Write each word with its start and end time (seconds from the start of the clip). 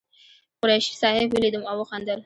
قریشي 0.61 0.93
صاحب 1.01 1.27
ولیدم 1.35 1.63
او 1.71 1.77
وخندل. 1.81 2.19